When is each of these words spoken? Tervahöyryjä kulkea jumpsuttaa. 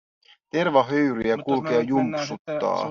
Tervahöyryjä 0.51 1.37
kulkea 1.45 1.81
jumpsuttaa. 1.83 2.79